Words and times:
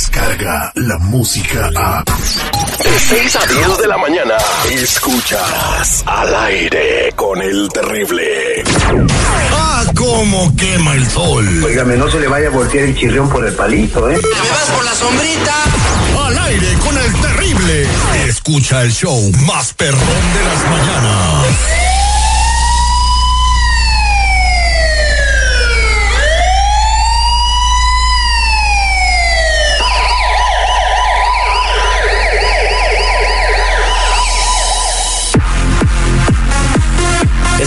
música, 0.00 0.72
la 0.76 0.98
música 0.98 1.70
a... 1.76 2.02
De 2.02 2.98
6 2.98 3.36
a 3.36 3.46
10 3.46 3.78
de 3.78 3.86
la 3.86 3.98
mañana, 3.98 4.34
escuchas 4.70 6.02
al 6.06 6.34
aire 6.34 7.12
con 7.14 7.42
el 7.42 7.68
terrible. 7.68 8.64
¡Ah, 9.52 9.84
cómo 9.94 10.56
quema 10.56 10.94
el 10.94 11.06
sol! 11.06 11.64
Óigame, 11.64 11.98
no 11.98 12.10
se 12.10 12.18
le 12.18 12.28
vaya 12.28 12.48
a 12.48 12.50
voltear 12.50 12.84
el 12.84 12.96
chirrión 12.96 13.28
por 13.28 13.46
el 13.46 13.52
palito, 13.52 14.08
¿eh? 14.08 14.16
¿Me 14.16 14.50
vas 14.50 14.70
por 14.74 14.84
la 14.86 14.94
sombrita? 14.94 15.54
Al 16.24 16.38
aire 16.38 16.78
con 16.78 16.96
el 16.96 17.12
terrible. 17.20 17.86
Escucha 18.26 18.80
el 18.82 18.92
show 18.92 19.30
más 19.46 19.74
perrón 19.74 20.00
de 20.00 20.44
las 20.44 20.70
mañanas. 20.70 21.79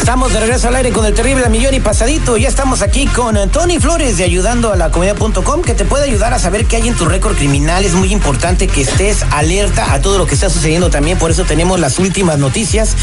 Estamos 0.03 0.33
de 0.33 0.41
regreso 0.41 0.67
al 0.67 0.75
aire 0.75 0.91
con 0.91 1.05
el 1.05 1.13
terrible 1.13 1.47
millón 1.47 1.73
y 1.75 1.79
pasadito. 1.79 2.35
Ya 2.35 2.49
estamos 2.49 2.81
aquí 2.81 3.07
con 3.07 3.37
eh, 3.37 3.47
Tony 3.47 3.79
Flores 3.79 4.17
de 4.17 4.25
ayudando 4.25 4.73
a 4.73 4.75
la 4.75 4.91
comunidad.com 4.91 5.61
que 5.61 5.75
te 5.75 5.85
puede 5.85 6.03
ayudar 6.03 6.33
a 6.33 6.39
saber 6.39 6.65
qué 6.65 6.75
hay 6.75 6.89
en 6.89 6.93
tu 6.93 7.05
récord 7.05 7.37
criminal. 7.37 7.85
Es 7.85 7.93
muy 7.93 8.11
importante 8.11 8.67
que 8.67 8.81
estés 8.81 9.23
alerta 9.31 9.93
a 9.93 10.01
todo 10.01 10.17
lo 10.17 10.25
que 10.25 10.35
está 10.35 10.49
sucediendo 10.49 10.89
también. 10.89 11.17
Por 11.17 11.31
eso 11.31 11.45
tenemos 11.45 11.79
las 11.79 11.99
últimas 11.99 12.37
noticias. 12.37 12.97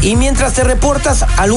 Y 0.00 0.14
mientras 0.14 0.52
te 0.52 0.62
reportas 0.62 1.24
al 1.38 1.50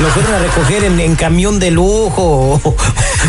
lo 0.00 0.08
fueron 0.08 0.34
a 0.34 0.38
recoger 0.38 0.84
en, 0.84 0.98
en 1.00 1.14
camión 1.14 1.58
de 1.58 1.70
lujo 1.70 2.22
o, 2.64 2.76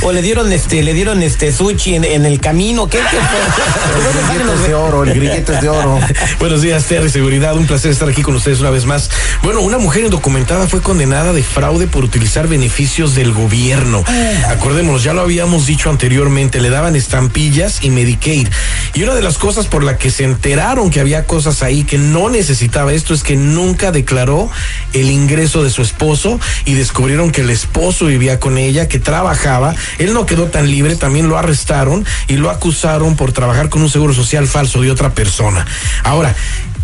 o 0.04 0.12
le 0.12 0.22
dieron 0.22 0.52
este 0.54 0.84
le 0.84 0.94
dieron 0.94 1.22
este 1.22 1.52
sushi 1.52 1.96
en, 1.96 2.04
en 2.06 2.26
el 2.26 2.40
camino. 2.40 2.88
¿Qué, 2.88 3.00
qué 3.00 3.04
fue? 3.18 4.00
¿De 4.00 4.06
dónde 4.08 4.22
salen 4.28 4.48
los- 4.48 4.62
de 4.68 4.74
oro, 4.74 5.04
el 5.04 5.14
grillete 5.14 5.54
de 5.60 5.68
oro. 5.70 6.00
Buenos 6.40 6.62
días, 6.62 6.86
Terry 6.86 7.10
Seguridad. 7.10 7.56
Un 7.58 7.66
placer 7.68 7.92
estar 7.92 8.08
aquí 8.08 8.22
con 8.22 8.36
ustedes 8.36 8.60
una 8.62 8.70
vez 8.70 8.86
más. 8.86 9.10
Bueno, 9.44 9.62
una 9.62 9.80
mujer 9.80 10.04
indocumentada 10.06 10.68
fue 10.68 10.82
condenada 10.82 11.34
de 11.34 11.44
fraude 11.44 11.88
por 11.88 12.04
utilizar 12.06 12.48
beneficios 12.48 13.16
del 13.16 13.34
gobierno. 13.34 14.04
Acordémonos, 14.48 15.04
ya 15.04 15.14
lo 15.14 15.22
habíamos 15.22 15.66
dicho 15.66 15.90
anteriormente, 15.90 16.62
le 16.62 16.70
daban 16.70 16.96
estampillas 16.96 17.84
y 17.84 17.90
Medicaid. 17.90 18.48
Y 18.94 19.04
una 19.04 19.16
de 19.16 19.22
las 19.22 19.38
cosas 19.38 19.68
por 19.68 19.84
la 19.84 19.98
que 19.98 20.12
se 20.12 20.24
enteraron 20.24 20.90
que 20.90 21.00
había 21.00 21.26
cosas 21.26 21.64
ahí 21.64 21.84
que 21.84 21.98
no 21.98 22.30
necesitaba 22.30 22.94
esto 22.94 23.14
es 23.14 23.24
que 23.24 23.36
nunca 23.36 23.92
declaró 23.92 24.50
el 24.94 25.10
ingreso 25.12 25.64
de 25.64 25.70
su 25.70 25.82
esposo 25.82 26.40
y 26.66 26.74
descubrieron 26.74 27.32
que 27.32 27.42
el 27.42 27.50
esposo 27.50 28.06
vivía 28.06 28.40
con 28.40 28.58
ella, 28.58 28.88
que 28.88 29.00
trabajaba. 29.00 29.76
Él 29.98 30.14
no 30.14 30.26
quedó 30.26 30.46
tan 30.46 30.70
libre, 30.70 30.96
también 30.96 31.30
lo 31.30 31.38
arrestaron 31.38 32.06
y 32.28 32.36
lo 32.36 32.50
acusaron 32.50 33.16
por 33.16 33.32
trabajar 33.32 33.70
con 33.70 33.82
un 33.82 33.90
seguro 33.90 34.14
social 34.14 34.48
falso 34.48 34.82
de 34.82 34.92
otra 34.92 35.14
persona. 35.14 35.66
Ahora, 36.04 36.36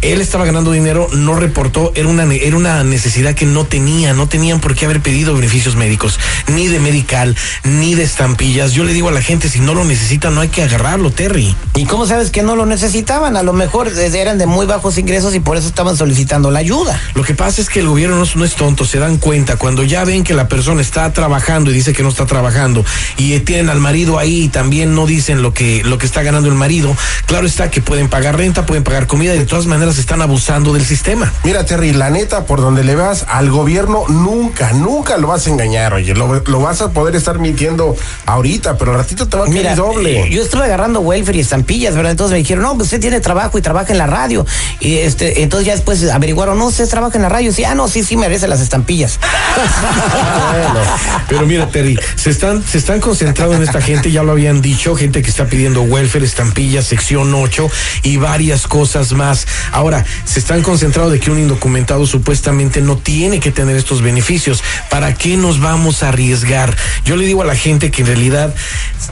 él 0.02 0.22
estaba 0.22 0.46
ganando 0.46 0.72
dinero, 0.72 1.08
no 1.13 1.35
reportó, 1.35 1.91
era 1.96 2.08
una, 2.08 2.24
era 2.34 2.56
una 2.56 2.84
necesidad 2.84 3.34
que 3.34 3.46
no 3.46 3.66
tenía, 3.66 4.13
no 4.13 4.28
tenían 4.28 4.59
por 4.59 4.75
qué 4.75 4.85
haber 4.85 5.02
pedido 5.02 5.34
beneficios 5.34 5.75
médicos, 5.75 6.19
ni 6.47 6.68
de 6.68 6.80
medical, 6.80 7.35
ni 7.63 7.96
de 7.96 8.03
estampillas. 8.03 8.74
Yo 8.74 8.84
le 8.84 8.94
digo 8.94 9.09
a 9.09 9.12
la 9.12 9.22
gente, 9.22 9.50
si 9.50 9.59
no 9.59 9.74
lo 9.74 9.84
necesitan, 9.84 10.35
no 10.35 10.41
hay 10.41 10.50
que 10.50 10.63
agarrarlo, 10.63 11.12
Terry. 11.12 11.56
¿Y 11.75 11.85
cómo 11.85 12.06
sabes 12.06 12.30
que 12.30 12.44
no 12.44 12.56
lo 12.56 12.66
necesitaban? 12.66 13.38
A 13.38 13.44
lo 13.44 13.53
mejor 13.53 13.88
eh, 13.88 14.12
eran 14.13 14.38
de 14.38 14.46
muy 14.46 14.66
bajos 14.66 14.97
ingresos 14.97 15.34
y 15.35 15.40
por 15.40 15.58
eso 15.58 15.68
estaban 15.68 15.97
solicitando 15.97 16.52
la 16.52 16.59
ayuda. 16.59 17.00
Lo 17.16 17.24
que 17.24 17.34
pasa 17.34 17.62
es 17.62 17.69
que 17.69 17.79
el 17.79 17.88
gobierno 17.88 18.18
no 18.18 18.24
es, 18.24 18.35
no 18.35 18.46
es 18.46 18.56
tonto, 18.56 18.85
se 18.85 19.00
dan 19.00 19.18
cuenta 19.18 19.58
cuando 19.58 19.84
ya 19.84 20.03
ven 20.03 20.24
que 20.24 20.34
la 20.34 20.47
persona 20.47 20.81
está 20.81 21.12
trabajando 21.14 21.72
y 21.72 21.74
dice 21.74 21.94
que 21.94 22.03
no 22.03 22.09
está 22.09 22.25
trabajando 22.25 22.85
y 23.18 23.38
tienen 23.40 23.69
al 23.69 23.79
marido 23.79 24.19
ahí 24.19 24.44
y 24.44 24.50
también 24.50 24.94
no 24.96 25.06
dicen 25.06 25.41
lo 25.41 25.53
que, 25.53 25.84
lo 25.84 25.97
que 25.97 26.06
está 26.06 26.24
ganando 26.24 26.50
el 26.50 26.56
marido. 26.56 26.96
Claro 27.25 27.47
está 27.47 27.72
que 27.72 27.81
pueden 27.81 28.09
pagar 28.09 28.38
renta, 28.38 28.66
pueden 28.66 28.84
pagar 28.84 29.08
comida 29.08 29.35
y 29.35 29.40
de 29.40 29.46
todas 29.46 29.66
maneras 29.66 29.86
están 29.97 30.21
abusando 30.21 30.73
del 30.73 30.85
sistema. 30.85 31.31
Mira, 31.43 31.65
Terry, 31.65 31.93
la 31.93 32.09
neta, 32.09 32.45
por 32.45 32.61
donde 32.61 32.83
le 32.83 32.95
veas 32.95 33.25
al 33.29 33.49
gobierno, 33.49 34.03
nunca, 34.09 34.73
nunca 34.73 35.17
lo 35.17 35.27
vas 35.27 35.47
a 35.47 35.49
engañar, 35.49 35.93
oye. 35.93 36.13
Lo, 36.13 36.41
lo 36.45 36.59
vas 36.59 36.81
a 36.81 36.91
poder 36.91 37.15
estar 37.15 37.39
mintiendo 37.39 37.95
ahorita, 38.25 38.77
pero 38.77 38.91
al 38.91 38.97
ratito 38.97 39.27
te 39.27 39.37
va 39.37 39.45
a 39.45 39.49
caer 39.49 39.75
doble. 39.75 40.25
eh, 40.25 40.29
yo 40.29 40.41
estuve 40.41 40.65
agarrando 40.65 40.99
welfare 41.01 41.37
y 41.37 41.41
estampillas, 41.41 41.95
¿verdad? 41.95 42.11
Entonces 42.11 42.33
me 42.33 42.39
dijeron, 42.39 42.63
no, 42.63 42.73
pues 42.75 42.87
usted 42.87 42.99
tiene 42.99 43.19
trabajo 43.21 43.57
y 43.57 43.61
trabaja 43.61 43.91
en 43.91 43.97
la 43.97 44.07
radio. 44.07 44.45
Y 44.79 44.97
este, 44.97 45.43
entonces 45.43 45.67
ya 45.67 45.75
después 45.75 46.03
averiguaron, 46.09 46.57
no, 46.57 46.67
usted 46.67 46.87
trabaja 46.89 47.15
en 47.17 47.23
la 47.23 47.29
radio. 47.29 47.51
Sí, 47.53 47.63
ah, 47.63 47.75
no, 47.75 47.87
sí, 47.87 48.03
sí, 48.03 48.17
merece 48.17 48.47
las 48.47 48.61
estampillas. 48.61 49.19
Pero 51.29 51.45
mira, 51.45 51.69
Terry, 51.69 51.99
se 52.15 52.29
están, 52.29 52.63
se 52.63 52.77
están 52.77 52.99
concentrando 52.99 53.55
en 53.55 53.63
esta 53.63 53.81
gente, 53.81 54.11
ya 54.11 54.23
lo 54.23 54.31
habían 54.31 54.61
dicho, 54.61 54.95
gente 54.95 55.21
que 55.21 55.29
está 55.29 55.45
pidiendo 55.45 55.81
welfare, 55.81 56.25
estampillas, 56.25 56.85
sección 56.85 57.33
8 57.33 57.69
y 58.03 58.17
varias 58.17 58.67
cosas 58.67 59.13
más. 59.13 59.45
Ahora, 59.77 60.03
se 60.25 60.39
están 60.39 60.63
concentrando 60.63 61.11
de 61.11 61.19
que 61.19 61.29
un 61.29 61.38
indocumentado 61.38 62.07
supuestamente 62.07 62.81
no 62.81 62.97
tiene 62.97 63.39
que 63.39 63.51
tener 63.51 63.75
estos 63.75 64.01
beneficios. 64.01 64.63
¿Para 64.89 65.13
qué 65.13 65.38
nos 65.38 65.59
vamos 65.59 66.01
a 66.01 66.09
arriesgar? 66.09 66.75
Yo 67.05 67.15
le 67.15 67.27
digo 67.27 67.43
a 67.43 67.45
la 67.45 67.55
gente 67.55 67.91
que 67.91 68.01
en 68.01 68.07
realidad 68.07 68.55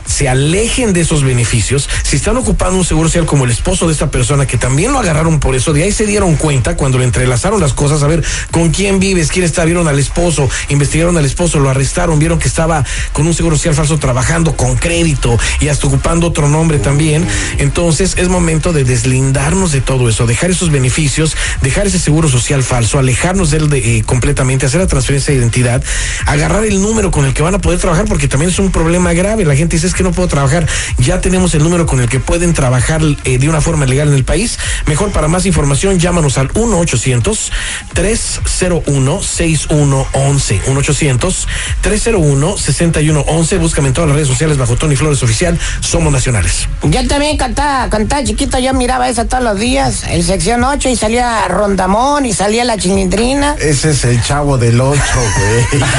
se 0.08 0.28
alejen 0.28 0.92
de 0.92 1.02
esos 1.02 1.24
beneficios. 1.24 1.88
Si 2.02 2.16
están 2.16 2.38
ocupando 2.38 2.80
un 2.80 2.84
seguro 2.84 3.10
social 3.10 3.28
como 3.28 3.46
el 3.46 3.52
esposo 3.52 3.86
de 3.86 3.94
esta 3.94 4.10
persona, 4.10 4.48
que 4.48 4.58
también 4.58 4.92
lo 4.92 4.98
agarraron 4.98 5.40
por 5.40 5.54
eso, 5.54 5.72
de 5.72 5.84
ahí 5.84 5.92
se 5.92 6.08
dieron 6.08 6.36
cuenta 6.36 6.76
cuando 6.76 6.98
le 6.98 7.04
entrelazaron 7.04 7.62
las 7.62 7.74
cosas, 7.74 8.02
a 8.02 8.08
ver 8.08 8.24
con 8.50 8.72
quién 8.72 9.00
vives, 9.00 9.30
quién 9.30 9.46
está, 9.46 9.66
vieron 9.66 9.88
al 9.88 10.00
esposo, 10.00 10.50
investigaron 10.70 11.16
al 11.16 11.26
esposo, 11.26 11.60
lo 11.60 11.70
arrestaron, 11.70 12.18
vieron 12.18 12.40
que 12.40 12.48
estaba 12.48 12.84
con 13.14 13.28
un 13.28 13.36
seguro 13.36 13.56
social 13.56 13.76
falso 13.76 14.00
trabajando 14.00 14.58
con 14.58 14.78
crédito 14.78 15.38
y 15.60 15.68
hasta 15.68 15.86
ocupando 15.86 16.26
otro 16.26 16.50
nombre 16.50 16.80
también. 16.80 17.28
Entonces 17.60 18.16
es 18.18 18.30
momento 18.30 18.74
de 18.74 18.84
deslindarnos 18.84 19.72
de 19.72 19.82
todo 19.82 20.10
eso, 20.10 20.26
dejar 20.26 20.55
esos 20.56 20.72
beneficios, 20.72 21.36
dejar 21.62 21.88
ese 21.88 22.00
seguro 22.00 22.30
social 22.30 22.64
falso, 22.64 23.00
alejarnos 23.00 23.52
de 23.52 23.58
él 23.58 23.70
de, 23.70 23.98
eh, 23.98 24.04
completamente, 24.04 24.66
hacer 24.66 24.82
la 24.82 24.88
transferencia 24.88 25.34
de 25.34 25.40
identidad, 25.40 25.84
agarrar 26.26 26.66
el 26.66 26.82
número 26.82 27.12
con 27.12 27.26
el 27.26 27.34
que 27.34 27.42
van 27.42 27.56
a 27.56 27.60
poder 27.60 27.80
trabajar, 27.80 28.06
porque 28.06 28.28
también 28.28 28.52
es 28.52 28.60
un 28.60 28.72
problema 28.72 29.14
grave. 29.14 29.46
La 29.46 29.56
gente 29.56 29.76
dice 29.76 29.88
es 29.88 29.94
que 29.94 30.04
no 30.04 30.12
puedo 30.12 30.28
trabajar. 30.28 30.68
Ya 30.98 31.22
tenemos 31.22 31.54
el 31.56 31.64
número 31.64 31.86
con 31.86 32.00
el 32.02 32.10
que 32.10 32.20
pueden 32.20 32.54
trabajar 32.54 33.02
eh, 33.24 33.38
de 33.38 33.50
una 33.50 33.62
forma 33.62 33.86
legal 33.86 34.08
en 34.08 34.16
el 34.16 34.24
país. 34.24 34.58
Mejor 34.86 35.12
para 35.12 35.28
más 35.28 35.46
información, 35.46 36.00
llámanos 36.00 36.38
al 36.38 36.50
1 36.54 36.78
800 36.80 37.52
301 37.94 39.22
6111 39.22 40.62
1 40.68 40.80
800 40.80 41.48
301 41.82 42.58
6111 42.58 43.58
Búscame 43.58 43.88
en 43.90 43.94
todas 43.94 44.08
las 44.10 44.16
redes 44.16 44.28
sociales 44.28 44.58
bajo 44.58 44.76
Tony 44.76 44.96
Flores 44.96 45.22
Oficial. 45.24 45.60
Somos 45.82 46.12
nacionales. 46.12 46.68
Yo 46.84 47.08
también 47.08 47.38
cantaba, 47.38 47.90
cantaba 47.90 48.24
chiquito, 48.24 48.60
yo 48.60 48.74
miraba 48.74 49.10
esa 49.10 49.26
todos 49.26 49.44
los 49.44 49.60
días, 49.60 50.04
el 50.10 50.24
sección 50.46 50.64
8 50.64 50.90
y 50.90 50.96
salía 50.96 51.48
Rondamón 51.48 52.28
y 52.28 52.34
salía 52.34 52.64
la 52.66 52.78
chilindrina. 52.78 53.56
Ese 53.60 53.90
es 53.90 54.06
el 54.06 54.22
chavo 54.22 54.60
del 54.60 54.80
8, 54.80 55.02
güey. 55.02 55.82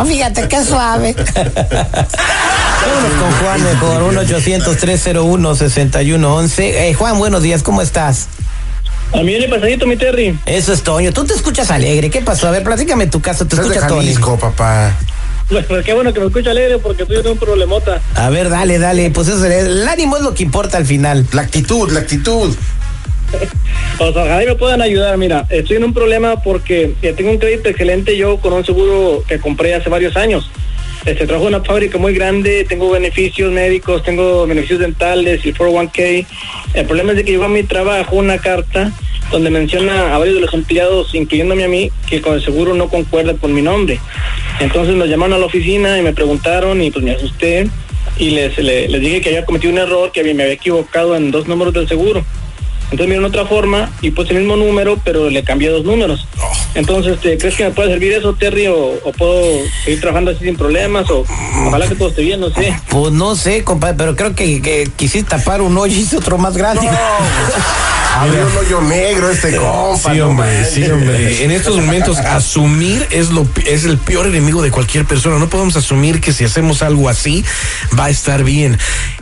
Oh, 0.00 0.04
fíjate 0.04 0.46
qué 0.46 0.64
suave. 0.64 1.12
Vámonos 1.12 1.26
con 3.18 3.32
Juan 3.40 3.60
mejor, 3.64 4.14
1-800-301-6111. 4.26 6.58
Eh, 6.58 6.94
Juan, 6.94 7.18
buenos 7.18 7.42
días, 7.42 7.64
¿cómo 7.64 7.82
estás? 7.82 8.28
A 9.12 9.16
mí 9.18 9.36
le 9.38 9.48
pasadito, 9.48 9.86
mi 9.86 9.96
Terry. 9.96 10.38
Eso 10.46 10.72
es 10.72 10.84
Toño. 10.84 11.12
Tú 11.12 11.24
te 11.24 11.34
escuchas 11.34 11.72
alegre. 11.72 12.10
¿Qué 12.10 12.22
pasó? 12.22 12.46
A 12.46 12.52
ver, 12.52 12.62
platícame 12.62 13.08
tu 13.08 13.20
caso. 13.20 13.44
Te 13.46 13.56
Estás 13.56 13.70
de 13.70 13.74
escucha 13.74 13.88
Tony. 13.88 14.02
Jalisco, 14.02 14.38
papá. 14.38 14.92
Pues, 15.48 15.64
pues, 15.64 15.84
qué 15.84 15.94
bueno 15.94 16.12
que 16.12 16.20
me 16.20 16.26
escucha 16.26 16.50
alegre 16.50 16.78
porque 16.78 17.02
estoy 17.02 17.18
en 17.18 17.28
un 17.28 17.38
problemota. 17.38 18.02
A 18.14 18.28
ver, 18.28 18.50
dale, 18.50 18.78
dale. 18.78 19.10
Pues 19.10 19.28
eso, 19.28 19.44
el 19.46 19.88
ánimo 19.88 20.16
es 20.16 20.22
lo 20.22 20.34
que 20.34 20.42
importa 20.42 20.76
al 20.76 20.84
final. 20.84 21.26
La 21.32 21.42
actitud, 21.42 21.90
la 21.90 22.00
actitud. 22.00 22.54
O 24.00 24.12
sea, 24.12 24.22
ojalá 24.22 24.44
y 24.44 24.46
me 24.46 24.54
puedan 24.54 24.80
ayudar. 24.80 25.18
Mira, 25.18 25.44
estoy 25.50 25.76
en 25.78 25.84
un 25.84 25.92
problema 25.92 26.40
porque 26.40 26.94
eh, 27.02 27.12
tengo 27.14 27.32
un 27.32 27.38
crédito 27.38 27.68
excelente 27.68 28.16
yo 28.16 28.36
con 28.38 28.52
un 28.52 28.64
seguro 28.64 29.24
que 29.26 29.40
compré 29.40 29.74
hace 29.74 29.90
varios 29.90 30.16
años. 30.16 30.48
Este, 31.04 31.26
trabajo 31.26 31.48
en 31.48 31.56
una 31.56 31.64
fábrica 31.64 31.98
muy 31.98 32.14
grande, 32.14 32.64
tengo 32.68 32.90
beneficios 32.90 33.50
médicos, 33.50 34.04
tengo 34.04 34.46
beneficios 34.46 34.78
dentales 34.78 35.44
y 35.44 35.52
401k. 35.52 36.26
El 36.74 36.86
problema 36.86 37.10
es 37.10 37.16
de 37.16 37.24
que 37.24 37.32
llegó 37.32 37.44
a 37.44 37.48
mi 37.48 37.64
trabajo 37.64 38.14
una 38.14 38.38
carta 38.38 38.92
donde 39.30 39.50
menciona 39.50 40.14
a 40.14 40.18
varios 40.18 40.36
de 40.36 40.40
los 40.42 40.54
empleados, 40.54 41.14
incluyéndome 41.14 41.64
a 41.64 41.68
mí, 41.68 41.90
que 42.08 42.20
con 42.20 42.34
el 42.34 42.42
seguro 42.44 42.74
no 42.74 42.88
concuerda 42.88 43.34
con 43.34 43.52
mi 43.52 43.62
nombre. 43.62 44.00
Entonces 44.60 44.94
nos 44.94 45.08
llamaron 45.08 45.34
a 45.34 45.38
la 45.38 45.46
oficina 45.46 45.98
y 45.98 46.02
me 46.02 46.12
preguntaron 46.12 46.80
y 46.82 46.90
pues 46.90 47.04
me 47.04 47.12
asusté 47.12 47.68
y 48.18 48.30
les, 48.30 48.56
le- 48.58 48.88
les 48.88 49.00
dije 49.00 49.20
que 49.20 49.28
había 49.30 49.44
cometido 49.44 49.72
un 49.72 49.78
error, 49.78 50.10
que 50.12 50.22
me 50.34 50.42
había 50.42 50.54
equivocado 50.54 51.14
en 51.16 51.30
dos 51.30 51.46
números 51.46 51.74
del 51.74 51.86
seguro. 51.88 52.24
Entonces 52.90 53.06
me 53.06 53.14
dieron 53.14 53.26
otra 53.26 53.44
forma 53.44 53.90
y 54.00 54.10
puse 54.10 54.32
el 54.32 54.40
mismo 54.40 54.56
número, 54.56 54.98
pero 55.04 55.28
le 55.28 55.42
cambié 55.44 55.68
dos 55.68 55.84
números. 55.84 56.26
Entonces, 56.74 57.14
este, 57.14 57.36
¿crees 57.36 57.54
que 57.54 57.64
me 57.64 57.70
puede 57.70 57.90
servir 57.90 58.12
eso, 58.12 58.34
Terry? 58.34 58.66
O, 58.68 58.94
o 59.04 59.12
puedo 59.12 59.42
seguir 59.84 60.00
trabajando 60.00 60.30
así 60.30 60.44
sin 60.44 60.56
problemas? 60.56 61.10
O 61.10 61.24
ojalá 61.66 61.86
que 61.86 61.94
todo 61.94 62.08
esté 62.08 62.22
bien, 62.22 62.40
no 62.40 62.50
sé. 62.50 62.74
Pues 62.88 63.12
no 63.12 63.36
sé, 63.36 63.64
compadre, 63.64 63.96
pero 63.98 64.16
creo 64.16 64.34
que, 64.34 64.62
que 64.62 64.88
quisiste 64.96 65.30
tapar 65.30 65.60
un 65.60 65.76
hoyo 65.76 65.94
y 65.94 66.00
hice 66.00 66.16
otro 66.16 66.38
más 66.38 66.56
grande. 66.56 66.88
Abrió 68.18 68.46
un 68.46 68.56
hoyo 68.56 68.80
negro 68.80 69.30
este 69.30 69.54
compa. 69.54 70.12
Sí, 70.12 70.18
no 70.18 70.28
hombre, 70.28 70.64
sí, 70.64 70.84
hombre. 70.90 71.44
En 71.44 71.52
estos 71.52 71.76
momentos, 71.76 72.18
asumir 72.18 73.06
es 73.10 73.30
lo 73.30 73.46
es 73.64 73.84
el 73.84 73.96
peor 73.98 74.26
enemigo 74.26 74.60
de 74.60 74.72
cualquier 74.72 75.04
persona. 75.04 75.38
No 75.38 75.48
podemos 75.48 75.76
asumir 75.76 76.20
que 76.20 76.32
si 76.32 76.44
hacemos 76.44 76.82
algo 76.82 77.08
así 77.08 77.44
va 77.96 78.06
a 78.06 78.10
estar 78.10 78.42
bien. 78.42 78.76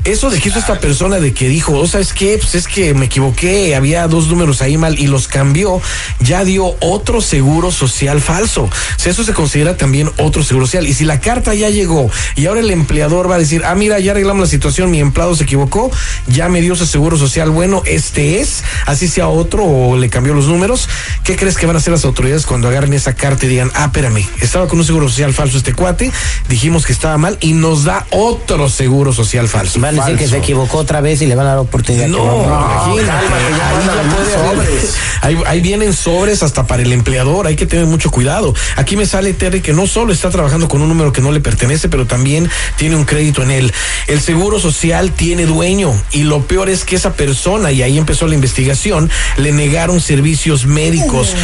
Eso 0.04 0.30
de 0.30 0.40
que 0.40 0.48
hizo 0.48 0.58
esta 0.58 0.78
persona 0.78 1.18
de 1.18 1.34
que 1.34 1.48
dijo, 1.48 1.74
o 1.74 1.86
sabes 1.86 2.12
qué, 2.14 2.38
pues 2.38 2.54
es 2.54 2.68
que 2.68 2.94
me 2.94 3.06
equivoqué, 3.06 3.55
había 3.74 4.06
dos 4.08 4.28
números 4.28 4.62
ahí 4.62 4.76
mal 4.76 4.98
y 4.98 5.06
los 5.06 5.28
cambió, 5.28 5.80
ya 6.20 6.44
dio 6.44 6.76
otro 6.80 7.20
seguro 7.20 7.70
social 7.70 8.20
falso. 8.20 8.64
O 8.64 8.70
sea, 8.98 9.12
eso 9.12 9.24
se 9.24 9.32
considera 9.32 9.76
también 9.76 10.10
otro 10.18 10.42
seguro 10.42 10.66
social. 10.66 10.86
Y 10.86 10.94
si 10.94 11.04
la 11.04 11.20
carta 11.20 11.54
ya 11.54 11.70
llegó 11.70 12.10
y 12.34 12.46
ahora 12.46 12.60
el 12.60 12.70
empleador 12.70 13.30
va 13.30 13.36
a 13.36 13.38
decir, 13.38 13.62
ah, 13.64 13.74
mira, 13.74 13.98
ya 13.98 14.12
arreglamos 14.12 14.42
la 14.42 14.50
situación, 14.50 14.90
mi 14.90 15.00
empleado 15.00 15.34
se 15.34 15.44
equivocó, 15.44 15.90
ya 16.26 16.48
me 16.48 16.60
dio 16.60 16.76
su 16.76 16.86
seguro 16.86 17.16
social, 17.16 17.50
bueno, 17.50 17.82
este 17.86 18.40
es, 18.40 18.62
así 18.86 19.08
sea 19.08 19.28
otro 19.28 19.64
o 19.64 19.96
le 19.96 20.08
cambió 20.08 20.34
los 20.34 20.46
números, 20.46 20.88
¿qué 21.24 21.36
crees 21.36 21.56
que 21.56 21.66
van 21.66 21.76
a 21.76 21.78
hacer 21.78 21.92
las 21.92 22.04
autoridades 22.04 22.46
cuando 22.46 22.68
agarren 22.68 22.92
esa 22.92 23.14
carta 23.14 23.46
y 23.46 23.48
digan, 23.48 23.70
ah, 23.74 23.86
espérame, 23.86 24.26
estaba 24.40 24.66
con 24.68 24.78
un 24.78 24.84
seguro 24.84 25.08
social 25.08 25.32
falso 25.32 25.58
este 25.58 25.72
cuate, 25.72 26.12
dijimos 26.48 26.86
que 26.86 26.92
estaba 26.92 27.16
mal 27.18 27.38
y 27.40 27.52
nos 27.52 27.84
da 27.84 28.06
otro 28.10 28.68
seguro 28.68 29.12
social 29.12 29.48
falso? 29.48 29.80
Van 29.80 29.98
a 29.98 30.04
decir 30.04 30.18
que 30.18 30.28
se 30.28 30.38
equivocó 30.38 30.78
otra 30.78 31.00
vez 31.00 31.22
y 31.22 31.26
le 31.26 31.34
van 31.34 31.46
a 31.46 31.50
dar 31.50 31.58
oportunidad. 31.58 32.08
No, 32.08 32.18
que 32.18 32.44
imagínate, 32.44 33.26
cálmate, 33.26 33.42
ya 33.44 33.45
ahí, 33.52 33.86
mandan 33.86 34.10
ya 34.10 34.16
puede 34.16 34.34
haber- 34.36 34.66
sobres. 34.66 34.94
ahí- 35.22 35.38
ahí 35.46 35.60
vienen 35.60 35.92
sobres 35.92 36.42
hasta 36.42 36.66
para 36.66 36.82
el 36.82 36.92
empleador, 36.92 37.46
hay 37.46 37.56
que 37.56 37.66
tener 37.66 37.86
mucho 37.86 38.10
cuidado. 38.10 38.54
Aquí 38.76 38.96
me 38.96 39.06
sale 39.06 39.32
Terry 39.34 39.60
que 39.60 39.72
no 39.72 39.86
solo 39.86 40.12
está 40.12 40.30
trabajando 40.30 40.68
con 40.68 40.82
un 40.82 40.88
número 40.88 41.12
que 41.12 41.20
no 41.20 41.32
le 41.32 41.40
pertenece, 41.40 41.88
pero 41.88 42.06
también 42.06 42.48
tiene 42.76 42.96
un 42.96 43.04
crédito 43.04 43.42
en 43.42 43.50
él. 43.50 43.72
El 44.06 44.20
seguro 44.20 44.58
social 44.60 45.12
tiene 45.12 45.46
dueño 45.46 45.92
y 46.12 46.22
lo 46.24 46.42
peor 46.46 46.68
es 46.68 46.84
que 46.84 46.96
esa 46.96 47.14
persona, 47.14 47.72
y 47.72 47.82
ahí 47.82 47.98
empezó 47.98 48.26
la 48.26 48.34
investigación, 48.34 49.10
le 49.36 49.52
negaron 49.52 50.00
servicios 50.00 50.66
médicos. 50.66 51.34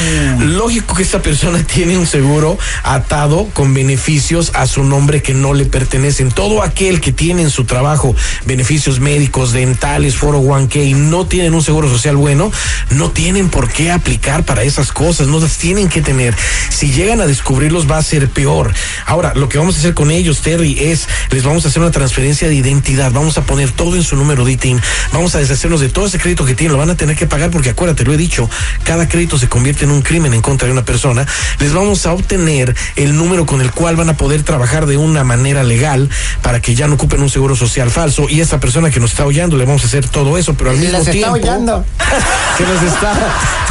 Lógico 0.40 0.94
que 0.94 1.02
esta 1.02 1.22
persona 1.22 1.62
tiene 1.66 1.98
un 1.98 2.06
seguro 2.06 2.58
atado 2.82 3.48
con 3.52 3.74
beneficios 3.74 4.52
a 4.54 4.66
su 4.66 4.84
nombre 4.84 5.22
que 5.22 5.34
no 5.34 5.54
le 5.54 5.64
pertenecen. 5.66 6.30
Todo 6.30 6.62
aquel 6.62 7.00
que 7.00 7.12
tiene 7.12 7.42
en 7.42 7.50
su 7.50 7.64
trabajo 7.64 8.14
beneficios 8.46 9.00
médicos, 9.00 9.52
dentales, 9.52 10.16
foro 10.16 10.40
1K 10.40 10.84
y 10.84 10.94
no 10.94 11.26
tienen 11.26 11.54
un 11.54 11.62
seguro 11.62 11.88
social 11.92 12.16
bueno, 12.16 12.50
no 12.90 13.10
tienen 13.10 13.48
por 13.48 13.70
qué 13.70 13.90
aplicar 13.90 14.44
para 14.44 14.62
esas 14.62 14.92
cosas, 14.92 15.26
no 15.26 15.40
las 15.40 15.58
tienen 15.58 15.88
que 15.88 16.02
tener. 16.02 16.34
Si 16.68 16.92
llegan 16.92 17.20
a 17.20 17.26
descubrirlos 17.26 17.90
va 17.90 17.98
a 17.98 18.02
ser 18.02 18.28
peor. 18.28 18.72
Ahora, 19.06 19.34
lo 19.34 19.48
que 19.48 19.58
vamos 19.58 19.76
a 19.76 19.78
hacer 19.78 19.94
con 19.94 20.10
ellos, 20.10 20.40
Terry, 20.40 20.76
es 20.78 21.08
les 21.30 21.44
vamos 21.44 21.64
a 21.64 21.68
hacer 21.68 21.82
una 21.82 21.90
transferencia 21.90 22.48
de 22.48 22.54
identidad, 22.54 23.12
vamos 23.12 23.38
a 23.38 23.42
poner 23.42 23.70
todo 23.70 23.96
en 23.96 24.02
su 24.02 24.16
número 24.16 24.44
de 24.44 24.52
ITIN, 24.52 24.80
vamos 25.12 25.34
a 25.34 25.38
deshacernos 25.38 25.80
de 25.80 25.88
todo 25.88 26.06
ese 26.06 26.18
crédito 26.18 26.44
que 26.44 26.54
tienen, 26.54 26.72
lo 26.72 26.78
van 26.78 26.90
a 26.90 26.96
tener 26.96 27.16
que 27.16 27.26
pagar 27.26 27.50
porque 27.50 27.70
acuérdate, 27.70 28.04
lo 28.04 28.12
he 28.12 28.16
dicho, 28.16 28.48
cada 28.84 29.08
crédito 29.08 29.38
se 29.38 29.48
convierte 29.48 29.84
en 29.84 29.90
un 29.90 30.02
crimen 30.02 30.34
en 30.34 30.42
contra 30.42 30.66
de 30.66 30.72
una 30.72 30.84
persona. 30.84 31.26
Les 31.58 31.72
vamos 31.72 32.06
a 32.06 32.12
obtener 32.12 32.74
el 32.96 33.16
número 33.16 33.46
con 33.46 33.60
el 33.60 33.70
cual 33.70 33.96
van 33.96 34.08
a 34.08 34.16
poder 34.16 34.42
trabajar 34.42 34.86
de 34.86 34.96
una 34.96 35.24
manera 35.24 35.62
legal 35.62 36.08
para 36.42 36.60
que 36.60 36.74
ya 36.74 36.88
no 36.88 36.94
ocupen 36.94 37.22
un 37.22 37.30
seguro 37.30 37.56
social 37.56 37.90
falso 37.90 38.26
y 38.28 38.40
esa 38.40 38.60
persona 38.60 38.90
que 38.90 39.00
nos 39.00 39.10
está 39.10 39.24
oyendo 39.24 39.56
le 39.56 39.64
vamos 39.64 39.82
a 39.84 39.86
hacer 39.86 40.08
todo 40.08 40.38
eso, 40.38 40.54
pero 40.54 40.70
al 40.70 40.76
mismo 40.76 40.98
Las 40.98 41.10
tiempo. 41.10 41.81
que 42.56 42.64
nos 42.64 42.82
está 42.82 43.12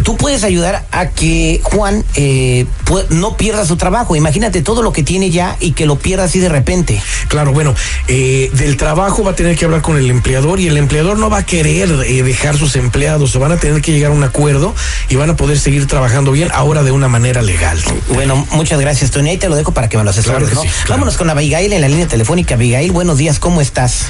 Tú 0.05 0.17
puedes 0.17 0.43
ayudar 0.43 0.87
a 0.91 1.11
que 1.11 1.61
Juan 1.63 2.03
eh, 2.17 2.65
no 3.11 3.37
pierda 3.37 3.67
su 3.67 3.77
trabajo. 3.77 4.17
Imagínate 4.17 4.63
todo 4.63 4.83
lo 4.83 4.93
que 4.93 5.03
tiene 5.03 5.31
ya 5.31 5.57
y 5.61 5.73
que 5.73 5.85
lo 5.85 5.97
pierda 5.97 6.25
así 6.25 6.39
de 6.39 6.49
repente. 6.49 7.01
Claro, 7.29 7.53
bueno, 7.53 7.75
eh, 8.09 8.51
del 8.55 8.79
trabajo 8.79 9.23
va 9.23 9.33
a 9.33 9.37
tener 9.37 9.55
que 9.57 9.67
hablar 9.67 9.83
con 9.83 9.99
el 9.99 10.11
empleador 10.11 10.61
y 10.61 10.67
el 10.67 10.79
empleador 10.79 11.19
no 11.19 11.29
va 11.29 11.39
a 11.39 11.47
querer 11.47 11.91
eh, 12.07 12.23
dejar 12.23 12.57
sus 12.57 12.77
empleados 12.77 13.37
o 13.37 13.41
van 13.41 13.53
a 13.53 13.59
tener 13.59 13.83
que 13.83 13.93
llegar 13.93 14.13
a 14.13 14.15
un 14.15 14.25
acuerdo 14.25 14.75
y 15.11 15.17
van 15.17 15.29
a 15.29 15.37
poder 15.37 15.59
seguir 15.59 15.87
trabajando 15.87 16.33
bien 16.33 16.49
ahora 16.55 16.83
de 16.83 16.91
una 16.91 17.09
manera 17.09 17.43
legal. 17.43 17.79
Bueno, 18.09 18.47
muchas 18.53 18.81
gracias, 18.81 19.11
Tony. 19.11 19.31
Ahí 19.31 19.39
te 19.39 19.51
lo 19.51 19.57
dejo 19.57 19.73
para 19.73 19.91
que 19.91 19.99
me 19.99 20.05
lo 20.05 20.11
asesores, 20.11 20.49
Claro 20.49 20.49
que 20.49 20.55
¿no? 20.55 20.63
sí, 20.63 20.69
claro. 20.69 21.01
Vámonos 21.01 21.17
con 21.19 21.29
Abigail 21.29 21.73
en 21.73 21.81
la 21.83 21.89
línea 21.89 22.09
telefónica. 22.09 22.55
Abigail, 22.55 22.93
buenos 22.93 23.19
días, 23.19 23.39
¿cómo 23.39 23.61
estás? 23.61 24.07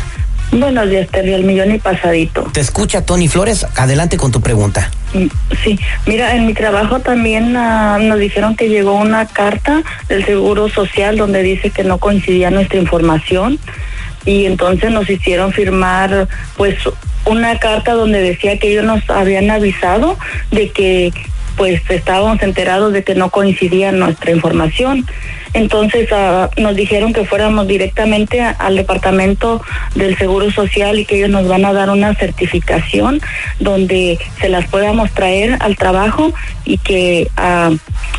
Buenos 0.52 0.90
días, 0.90 1.08
Terry, 1.08 1.32
el 1.32 1.44
millón 1.44 1.74
y 1.74 1.78
pasadito. 1.78 2.42
Te 2.52 2.60
escucha 2.60 3.04
Tony 3.06 3.26
Flores. 3.26 3.66
Adelante 3.76 4.18
con 4.18 4.30
tu 4.30 4.42
pregunta. 4.42 4.90
Mm, 5.14 5.26
Sí, 5.64 5.78
mira, 6.06 6.36
en 6.36 6.46
mi 6.46 6.52
trabajo 6.52 7.00
también 7.00 7.56
ah, 7.56 7.98
nos 8.00 8.18
dijeron 8.18 8.54
que 8.54 8.68
llegó 8.68 8.94
una 8.94 9.26
carta 9.26 9.82
del 10.08 10.24
Seguro 10.26 10.68
Social 10.68 11.16
donde 11.16 11.42
dice 11.42 11.70
que 11.70 11.84
no 11.84 11.96
coincidía 11.98 12.50
nuestra 12.50 12.78
información 12.78 13.58
y 14.26 14.44
entonces 14.44 14.90
nos 14.90 15.08
hicieron 15.08 15.52
firmar 15.52 16.28
pues 16.56 16.76
una 17.24 17.58
carta 17.58 17.92
donde 17.94 18.20
decía 18.20 18.58
que 18.58 18.72
ellos 18.72 18.84
nos 18.84 19.08
habían 19.08 19.50
avisado 19.50 20.18
de 20.50 20.70
que 20.70 21.12
pues 21.56 21.82
estábamos 21.90 22.42
enterados 22.42 22.92
de 22.92 23.04
que 23.04 23.14
no 23.14 23.30
coincidía 23.30 23.92
nuestra 23.92 24.30
información. 24.30 25.06
Entonces 25.54 26.08
ah, 26.12 26.50
nos 26.56 26.74
dijeron 26.74 27.12
que 27.12 27.24
fuéramos 27.24 27.66
directamente 27.66 28.40
al 28.40 28.76
departamento 28.76 29.62
del 29.94 30.16
Seguro 30.16 30.50
Social 30.50 30.98
y 30.98 31.04
que 31.04 31.16
ellos 31.16 31.30
nos 31.30 31.46
van 31.46 31.64
a 31.64 31.72
dar 31.72 31.90
una 31.90 32.14
certificación 32.14 33.20
donde 33.60 34.18
se 34.40 34.48
las 34.48 34.66
podamos 34.68 35.10
traer 35.12 35.58
al 35.60 35.76
trabajo 35.76 36.32
y 36.64 36.78
que 36.78 37.28
ah, 37.36 37.70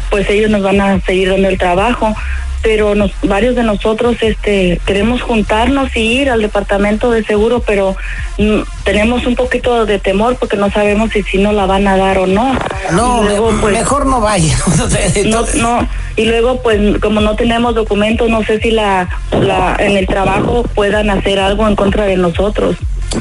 pues 0.10 0.30
ellos 0.30 0.52
nos 0.52 0.62
van 0.62 0.80
a 0.80 1.00
seguir 1.02 1.30
dando 1.30 1.50
el 1.50 1.58
trabajo 1.58 2.16
pero 2.64 2.96
nos, 2.96 3.12
varios 3.24 3.56
de 3.56 3.62
nosotros 3.64 4.16
este 4.22 4.80
queremos 4.86 5.22
juntarnos 5.22 5.96
y 5.96 6.00
ir 6.00 6.30
al 6.32 6.42
departamento 6.42 7.12
de 7.12 7.24
seguro, 7.24 7.60
pero 7.60 7.96
mm, 8.40 8.62
tenemos 8.86 9.26
un 9.28 9.36
poquito 9.36 9.86
de 9.86 10.00
temor 10.00 10.38
porque 10.38 10.58
no 10.58 10.72
sabemos 10.72 11.12
si 11.12 11.22
si 11.24 11.38
nos 11.38 11.54
la 11.54 11.66
van 11.68 11.88
a 11.88 11.98
dar 11.98 12.18
o 12.18 12.26
no. 12.26 12.58
No, 12.94 13.22
Y 13.22 13.26
luego, 13.28 13.52
me- 13.52 13.62
pues, 13.62 13.74
mejor 13.74 14.06
no 14.08 14.22
vaya. 14.22 14.58
No, 15.26 15.46
no, 15.56 15.88
y 16.16 16.26
luego 16.26 16.62
pues 16.64 16.98
como 17.00 17.20
no 17.22 17.36
tenemos 17.36 17.76
documentos, 17.76 18.30
no 18.30 18.44
sé 18.44 18.60
si 18.60 18.72
la, 18.72 19.10
la 19.32 19.76
en 19.80 19.98
el 19.98 20.08
trabajo 20.08 20.64
puedan 20.74 21.10
hacer 21.10 21.40
algo 21.40 21.68
en 21.68 21.76
contra 21.76 22.06
de 22.06 22.18
nosotros. 22.18 22.78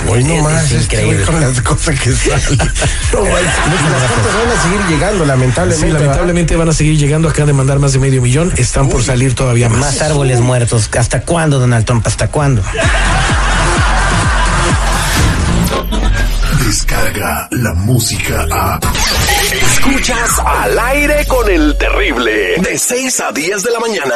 Hoy 0.07 0.25
no 0.25 0.35
Es- 0.35 0.43
más, 0.43 0.65
es 0.65 0.73
es 0.73 0.85
increíble. 0.85 1.25
con 1.25 1.41
las 1.41 1.61
cosas 1.63 1.99
que 2.01 2.13
salen. 2.13 2.59
No, 3.13 3.25
las 3.25 3.33
cartas 3.33 4.35
van 4.35 4.59
a 4.59 4.63
seguir 4.63 4.81
llegando, 4.89 5.25
lamentablemente. 5.25 5.87
Sí, 5.87 5.93
lamentablemente 5.93 6.57
van 6.57 6.69
a 6.69 6.73
seguir 6.73 6.99
llegando 6.99 7.29
acá 7.29 7.45
de 7.47 7.53
mandar 7.53 7.79
más 7.79 7.93
de 7.93 7.99
medio 7.99 8.23
millón. 8.23 8.53
Están 8.57 8.89
por 8.89 9.03
salir 9.03 9.35
todavía 9.35 9.69
más. 9.69 9.81
Más 9.81 10.03
árboles 10.03 10.41
muertos. 10.41 10.89
¿Hasta 10.99 11.23
cuándo, 11.23 11.59
Donald 11.59 11.85
Trump? 11.85 12.07
¿Hasta 12.07 12.29
cuándo? 12.29 12.63
Descarga 16.65 17.49
la 17.51 17.75
música 17.75 18.47
a. 18.51 18.79
Escuchas 19.73 20.39
al 20.45 20.79
aire 20.79 21.25
con 21.27 21.49
el 21.51 21.77
terrible. 21.79 22.57
De 22.59 22.79
6 22.79 23.21
a 23.21 23.33
10 23.33 23.63
de 23.63 23.71
la 23.71 23.81
mañana. 23.81 24.15